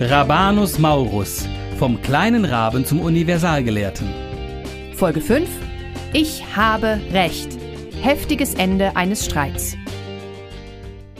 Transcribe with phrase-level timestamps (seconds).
[0.00, 1.46] Rabanus Maurus,
[1.78, 4.08] vom kleinen Raben zum Universalgelehrten.
[4.96, 5.48] Folge 5.
[6.12, 7.56] Ich habe Recht.
[8.02, 9.76] Heftiges Ende eines Streits.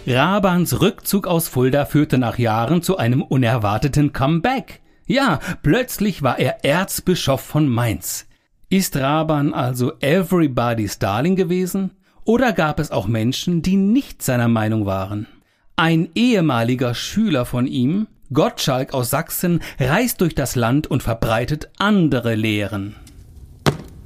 [0.09, 4.81] Rabans Rückzug aus Fulda führte nach Jahren zu einem unerwarteten Comeback.
[5.07, 8.27] Ja, plötzlich war er Erzbischof von Mainz.
[8.71, 11.93] Ist Raban also everybody's darling gewesen?
[12.25, 15.29] Oder gab es auch Menschen, die nicht seiner Meinung waren?
[15.77, 22.35] Ein ehemaliger Schüler von ihm, Gottschalk aus Sachsen, reist durch das Land und verbreitet andere
[22.35, 22.97] Lehren.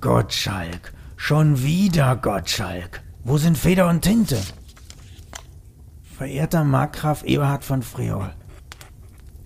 [0.00, 3.02] Gottschalk, schon wieder Gottschalk.
[3.24, 4.38] Wo sind Feder und Tinte?
[6.16, 8.30] Verehrter Markgraf Eberhard von Freol,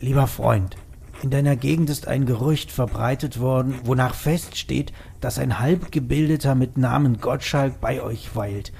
[0.01, 0.77] lieber Freund,
[1.23, 7.21] in deiner Gegend ist ein Gerücht verbreitet worden, wonach feststeht, dass ein Halbgebildeter mit Namen
[7.21, 8.73] Gottschalk bei euch weilt.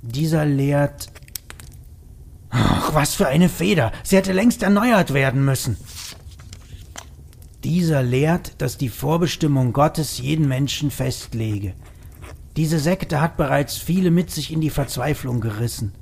[0.00, 1.08] Dieser lehrt,
[2.50, 3.92] Ach, was für eine Feder.
[4.02, 5.76] Sie hätte längst erneuert werden müssen.
[7.64, 11.74] Dieser lehrt, dass die Vorbestimmung Gottes jeden Menschen festlege.
[12.56, 15.92] Diese Sekte hat bereits viele mit sich in die Verzweiflung gerissen.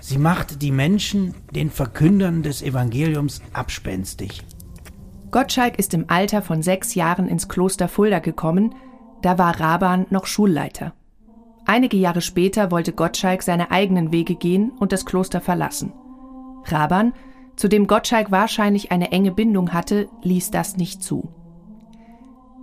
[0.00, 4.42] Sie macht die Menschen, den Verkündern des Evangeliums, abspenstig.
[5.30, 8.74] Gottschalk ist im Alter von sechs Jahren ins Kloster Fulda gekommen,
[9.22, 10.94] da war Raban noch Schulleiter.
[11.70, 15.92] Einige Jahre später wollte Gottschalk seine eigenen Wege gehen und das Kloster verlassen.
[16.64, 17.12] Raban,
[17.54, 21.28] zu dem Gottschalk wahrscheinlich eine enge Bindung hatte, ließ das nicht zu.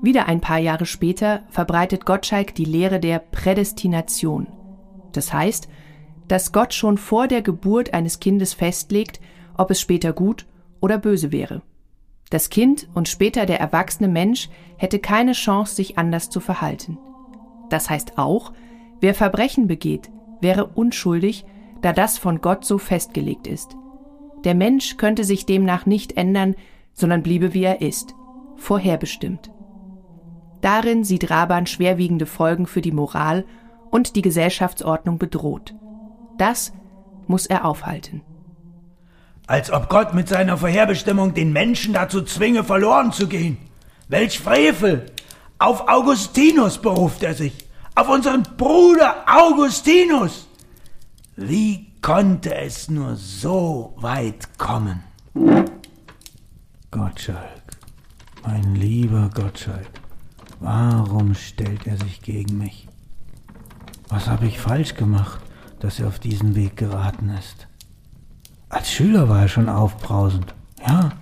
[0.01, 4.47] Wieder ein paar Jahre später verbreitet Gottschalk die Lehre der Prädestination.
[5.13, 5.69] Das heißt,
[6.27, 9.21] dass Gott schon vor der Geburt eines Kindes festlegt,
[9.57, 10.47] ob es später gut
[10.81, 11.61] oder böse wäre.
[12.29, 16.97] Das Kind und später der erwachsene Mensch hätte keine Chance, sich anders zu verhalten.
[17.69, 18.51] Das heißt auch,
[18.99, 20.09] Wer Verbrechen begeht,
[20.41, 21.45] wäre unschuldig,
[21.81, 23.75] da das von Gott so festgelegt ist.
[24.43, 26.55] Der Mensch könnte sich demnach nicht ändern,
[26.93, 28.15] sondern bliebe wie er ist,
[28.55, 29.51] vorherbestimmt.
[30.61, 33.45] Darin sieht Raban schwerwiegende Folgen für die Moral
[33.91, 35.75] und die Gesellschaftsordnung bedroht.
[36.37, 36.73] Das
[37.27, 38.21] muss er aufhalten.
[39.45, 43.57] Als ob Gott mit seiner Vorherbestimmung den Menschen dazu zwinge, verloren zu gehen.
[44.09, 45.05] Welch Frevel!
[45.59, 47.66] Auf Augustinus beruft er sich
[47.97, 50.47] auf unseren Bruder Augustinus.
[51.35, 55.01] Wie konnte es nur so weit kommen?
[56.91, 57.63] Gottschalk,
[58.43, 59.89] mein lieber Gottschalk,
[60.59, 62.87] warum stellt er sich gegen mich?
[64.09, 65.41] Was habe ich falsch gemacht,
[65.79, 67.67] dass er auf diesen Weg geraten ist?
[68.69, 70.53] Als Schüler war er schon aufbrausend,
[70.87, 71.13] ja,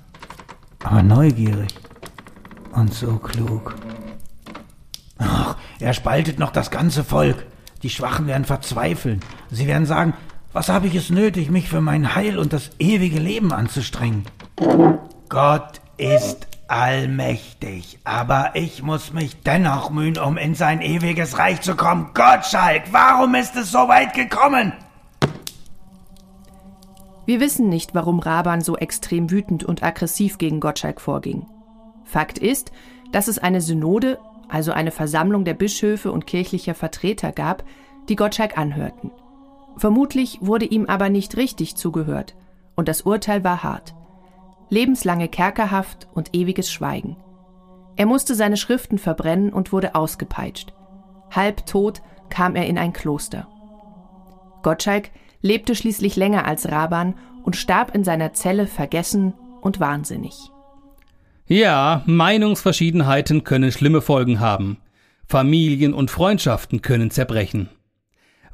[0.84, 1.74] aber neugierig
[2.74, 3.76] und so klug.
[5.86, 7.46] Er spaltet noch das ganze Volk.
[7.84, 9.20] Die Schwachen werden verzweifeln.
[9.52, 10.16] Sie werden sagen,
[10.52, 14.26] was habe ich es nötig, mich für mein Heil und das ewige Leben anzustrengen?
[15.30, 21.76] Gott ist allmächtig, aber ich muss mich dennoch mühen, um in sein ewiges Reich zu
[21.76, 22.10] kommen.
[22.16, 24.74] Gottschalk, warum ist es so weit gekommen?
[27.28, 31.46] Wir wissen nicht, warum Raban so extrem wütend und aggressiv gegen Gottschalk vorging.
[32.06, 32.72] Fakt ist,
[33.12, 34.18] dass es eine Synode
[34.50, 37.64] also eine Versammlung der Bischöfe und kirchlicher Vertreter gab,
[38.10, 39.12] die Gottschalk anhörten.
[39.78, 42.36] Vermutlich wurde ihm aber nicht richtig zugehört,
[42.76, 43.96] und das Urteil war hart.
[44.70, 47.18] Lebenslange Kerkerhaft und ewiges Schweigen.
[47.96, 50.74] Er musste seine Schriften verbrennen und wurde ausgepeitscht.
[51.32, 53.48] Halb tot kam er in ein Kloster.
[54.64, 60.52] Gottschalk lebte schließlich länger als Raban und starb in seiner Zelle vergessen und wahnsinnig.
[61.48, 64.78] Ja, Meinungsverschiedenheiten können schlimme Folgen haben.
[65.28, 67.70] Familien und Freundschaften können zerbrechen.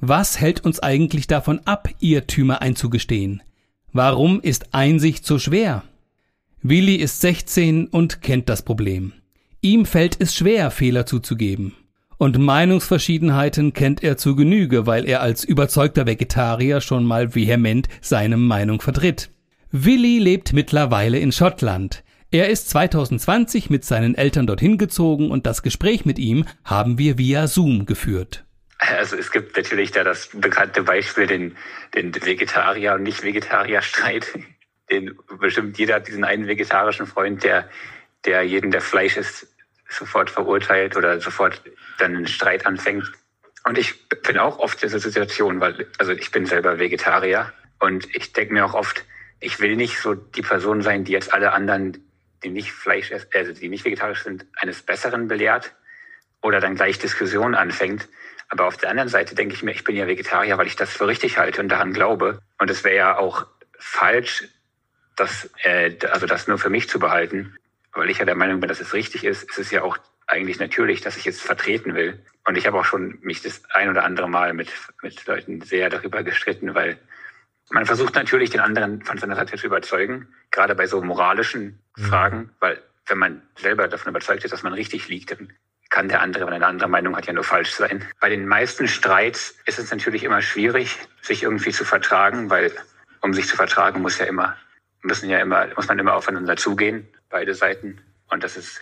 [0.02, 3.44] Was hält uns eigentlich davon ab, Irrtümer einzugestehen?
[3.94, 5.84] Warum ist Einsicht so schwer?
[6.64, 9.14] Willi ist 16 und kennt das Problem.
[9.62, 11.74] Ihm fällt es schwer, Fehler zuzugeben.
[12.18, 18.38] Und Meinungsverschiedenheiten kennt er zu Genüge, weil er als überzeugter Vegetarier schon mal vehement seine
[18.38, 19.30] Meinung vertritt.
[19.72, 22.04] Willi lebt mittlerweile in Schottland.
[22.34, 27.18] Er ist 2020 mit seinen Eltern dorthin gezogen und das Gespräch mit ihm haben wir
[27.18, 28.46] via Zoom geführt.
[28.78, 31.58] Also es gibt natürlich da das bekannte Beispiel, den,
[31.94, 34.28] den Vegetarier- und Nicht-Vegetarier-Streit.
[34.90, 37.70] Den bestimmt jeder hat diesen einen vegetarischen Freund, der,
[38.26, 39.48] der jeden, der Fleisch isst,
[39.88, 41.62] sofort verurteilt oder sofort
[41.98, 43.10] dann einen Streit anfängt.
[43.64, 48.14] Und ich bin auch oft in dieser Situation, weil, also ich bin selber Vegetarier und
[48.14, 49.06] ich denke mir auch oft,
[49.40, 52.11] ich will nicht so die Person sein, die jetzt alle anderen
[52.44, 55.76] die nicht Fleisch, also die nicht vegetarisch sind, eines Besseren belehrt
[56.42, 58.08] oder dann gleich Diskussionen anfängt.
[58.50, 60.92] Aber auf der anderen Seite denke ich mir, ich bin ja Vegetarier, weil ich das
[60.92, 62.42] für richtig halte und daran glaube.
[62.60, 63.48] Und es wäre ja auch
[63.80, 64.44] falsch,
[65.16, 67.56] das, äh, also das nur für mich zu behalten,
[67.94, 69.98] weil ich ja der Meinung bin, dass es richtig ist, ist es ja auch
[70.28, 72.20] eigentlich natürlich, dass ich es vertreten will.
[72.46, 74.70] Und ich habe auch schon mich das ein oder andere Mal mit,
[75.02, 76.98] mit Leuten sehr darüber gestritten, weil
[77.72, 82.04] man versucht natürlich, den anderen von seiner Seite zu überzeugen, gerade bei so moralischen mhm.
[82.04, 85.54] Fragen, weil wenn man selber davon überzeugt ist, dass man richtig liegt, dann
[85.90, 88.06] kann der andere, wenn er eine andere Meinung hat, ja nur falsch sein.
[88.20, 92.72] Bei den meisten Streits ist es natürlich immer schwierig, sich irgendwie zu vertragen, weil
[93.20, 94.56] um sich zu vertragen, muss ja immer,
[95.02, 98.00] müssen ja immer, muss man immer aufeinander zugehen, beide Seiten.
[98.30, 98.82] Und das ist,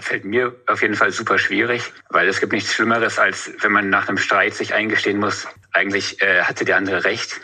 [0.00, 3.90] fällt mir auf jeden Fall super schwierig, weil es gibt nichts Schlimmeres, als wenn man
[3.90, 7.40] nach einem Streit sich eingestehen muss, eigentlich äh, hatte der andere recht.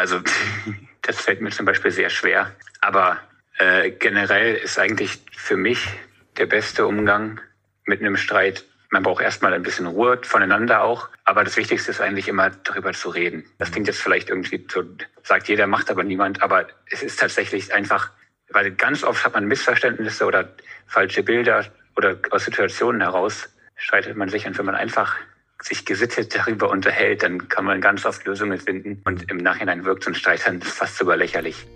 [0.00, 0.20] Also
[1.02, 2.54] das fällt mir zum Beispiel sehr schwer.
[2.80, 3.18] Aber
[3.58, 5.88] äh, generell ist eigentlich für mich
[6.36, 7.40] der beste Umgang
[7.84, 11.08] mit einem Streit man braucht erstmal ein bisschen Ruhe voneinander auch.
[11.24, 13.44] Aber das Wichtigste ist eigentlich immer darüber zu reden.
[13.58, 14.82] Das klingt jetzt vielleicht irgendwie so,
[15.22, 16.42] sagt jeder, macht aber niemand.
[16.42, 18.10] Aber es ist tatsächlich einfach,
[18.50, 20.52] weil ganz oft hat man Missverständnisse oder
[20.88, 24.44] falsche Bilder oder aus Situationen heraus streitet man sich.
[24.46, 25.14] Und wenn man einfach
[25.62, 29.00] sich gesittet darüber unterhält, dann kann man ganz oft Lösungen finden.
[29.04, 31.66] Und im Nachhinein wirkt so ein Streit dann fast sogar lächerlich.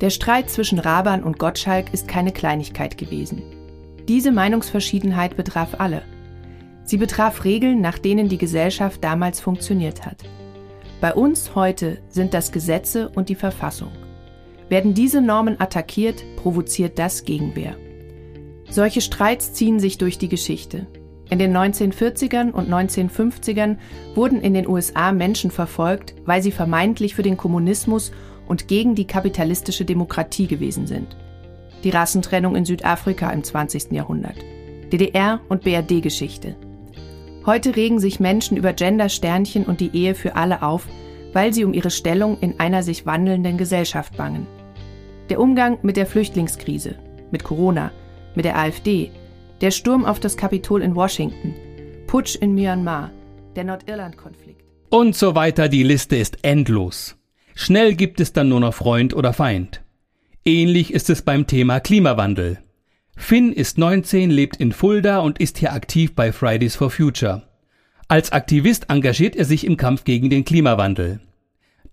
[0.00, 3.42] Der Streit zwischen Raban und Gottschalk ist keine Kleinigkeit gewesen.
[4.08, 6.02] Diese Meinungsverschiedenheit betraf alle.
[6.84, 10.18] Sie betraf Regeln, nach denen die Gesellschaft damals funktioniert hat.
[11.00, 13.92] Bei uns heute sind das Gesetze und die Verfassung.
[14.68, 17.76] Werden diese Normen attackiert, provoziert das Gegenwehr.
[18.68, 20.86] Solche Streits ziehen sich durch die Geschichte.
[21.30, 23.76] In den 1940ern und 1950ern
[24.14, 28.12] wurden in den USA Menschen verfolgt, weil sie vermeintlich für den Kommunismus
[28.46, 31.16] und gegen die kapitalistische Demokratie gewesen sind.
[31.82, 33.92] Die Rassentrennung in Südafrika im 20.
[33.92, 34.36] Jahrhundert.
[34.92, 36.56] DDR und BRD-Geschichte.
[37.46, 40.86] Heute regen sich Menschen über Gender-Sternchen und die Ehe für alle auf,
[41.32, 44.46] weil sie um ihre Stellung in einer sich wandelnden Gesellschaft bangen.
[45.30, 46.96] Der Umgang mit der Flüchtlingskrise,
[47.30, 47.90] mit Corona,
[48.34, 49.10] mit der AfD,
[49.60, 51.54] der Sturm auf das Kapitol in Washington,
[52.06, 53.10] Putsch in Myanmar,
[53.56, 54.62] der Nordirland-Konflikt.
[54.90, 57.16] Und so weiter, die Liste ist endlos.
[57.54, 59.82] Schnell gibt es dann nur noch Freund oder Feind.
[60.44, 62.58] Ähnlich ist es beim Thema Klimawandel.
[63.16, 67.42] Finn ist 19, lebt in Fulda und ist hier aktiv bei Fridays for Future.
[68.08, 71.20] Als Aktivist engagiert er sich im Kampf gegen den Klimawandel.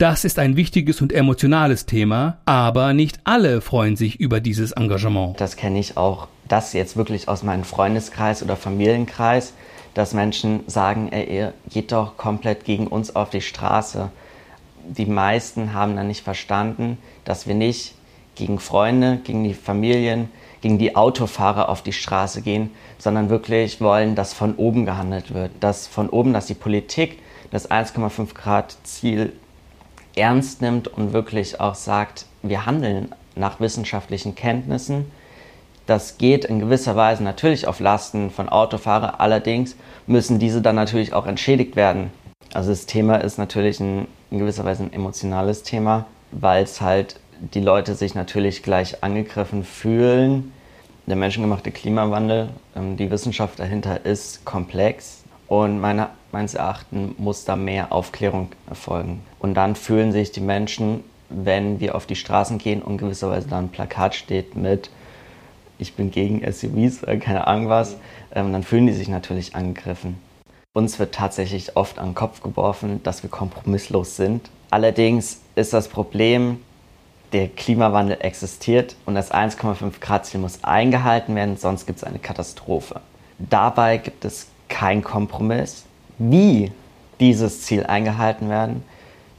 [0.02, 5.40] Das ist ein wichtiges und emotionales Thema, aber nicht alle freuen sich über dieses Engagement.
[5.40, 9.54] Das kenne ich auch, das jetzt wirklich aus meinem Freundeskreis oder Familienkreis,
[9.94, 14.10] dass Menschen sagen, ey, ihr geht doch komplett gegen uns auf die Straße.
[14.88, 17.94] Die meisten haben dann nicht verstanden, dass wir nicht
[18.34, 20.30] gegen Freunde, gegen die Familien,
[20.62, 25.52] gegen die Autofahrer auf die Straße gehen, sondern wirklich wollen, dass von oben gehandelt wird.
[25.60, 27.20] Dass von oben, dass die Politik
[27.52, 29.34] das 1,5 Grad Ziel
[30.16, 35.12] ernst nimmt und wirklich auch sagt, wir handeln nach wissenschaftlichen Kenntnissen.
[35.86, 39.76] Das geht in gewisser Weise natürlich auf Lasten von Autofahrern, allerdings
[40.08, 42.12] müssen diese dann natürlich auch entschädigt werden.
[42.54, 47.20] Also das Thema ist natürlich ein, in gewisser Weise ein emotionales Thema, weil es halt
[47.40, 50.52] die Leute sich natürlich gleich angegriffen fühlen.
[51.08, 57.56] Der menschengemachte Klimawandel, ähm, die Wissenschaft dahinter ist komplex und meiner, meines Erachtens muss da
[57.56, 59.22] mehr Aufklärung erfolgen.
[59.40, 63.58] Und dann fühlen sich die Menschen, wenn wir auf die Straßen gehen und gewisserweise da
[63.58, 64.90] ein Plakat steht mit
[65.82, 67.98] ich bin gegen SUVs keine Ahnung was,
[68.34, 70.18] ähm, dann fühlen die sich natürlich angegriffen.
[70.74, 74.50] Uns wird tatsächlich oft an den Kopf geworfen, dass wir kompromisslos sind.
[74.70, 76.62] Allerdings ist das Problem,
[77.34, 82.20] der Klimawandel existiert und das 1,5 Grad Ziel muss eingehalten werden, sonst gibt es eine
[82.20, 83.02] Katastrophe.
[83.40, 85.86] Dabei gibt es keinen Kompromiss.
[86.24, 86.72] Wie
[87.20, 88.84] dieses Ziel eingehalten werden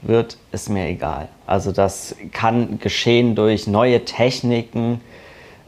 [0.01, 1.29] wird, ist mir egal.
[1.47, 5.01] Also das kann geschehen durch neue Techniken,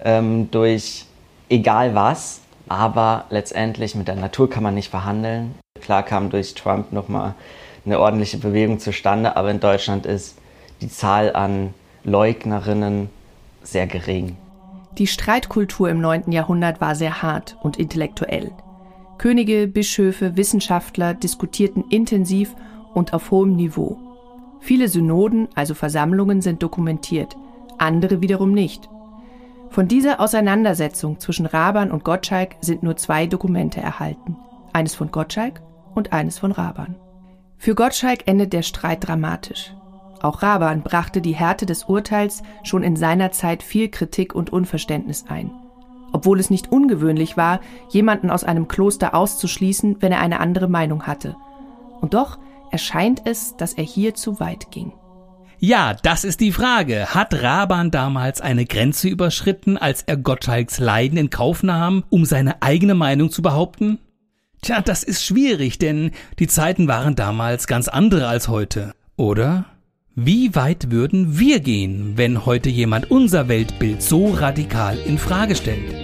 [0.03, 1.07] ähm, durch
[1.49, 5.55] egal was, aber letztendlich mit der Natur kann man nicht verhandeln.
[5.81, 7.35] Klar kam durch Trump nochmal
[7.87, 10.37] eine ordentliche Bewegung zustande, aber in Deutschland ist
[10.81, 13.09] die Zahl an Leugnerinnen
[13.63, 14.37] sehr gering.
[14.99, 16.33] Die Streitkultur im 9.
[16.33, 18.51] Jahrhundert war sehr hart und intellektuell.
[19.25, 22.55] Könige, Bischöfe, Wissenschaftler diskutierten intensiv
[22.93, 23.97] und auf hohem Niveau.
[24.61, 27.35] Viele Synoden, also Versammlungen, sind dokumentiert,
[27.79, 28.91] andere wiederum nicht.
[29.71, 34.37] Von dieser Auseinandersetzung zwischen Raban und Gottschalk sind nur zwei Dokumente erhalten.
[34.75, 35.63] Eines von Gottschalk
[35.95, 36.95] und eines von Raban.
[37.57, 39.73] Für Gottschalk endet der Streit dramatisch.
[40.21, 45.25] Auch Raban brachte die Härte des Urteils schon in seiner Zeit viel Kritik und Unverständnis
[45.31, 45.51] ein.
[46.15, 51.09] Obwohl es nicht ungewöhnlich war, jemanden aus einem Kloster auszuschließen, wenn er eine andere Meinung
[51.09, 51.35] hatte.
[52.01, 52.39] Und doch
[52.71, 54.93] erscheint es, dass er hier zu weit ging.
[55.59, 57.07] Ja, das ist die Frage.
[57.15, 62.63] Hat Raban damals eine Grenze überschritten, als er Gottschalks Leiden in Kauf nahm, um seine
[62.63, 63.99] eigene Meinung zu behaupten?
[64.63, 68.95] Tja, das ist schwierig, denn die Zeiten waren damals ganz andere als heute.
[69.17, 69.65] Oder?
[70.15, 76.04] Wie weit würden wir gehen, wenn heute jemand unser Weltbild so radikal in Frage stellt?